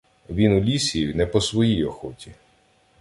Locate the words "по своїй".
1.25-1.85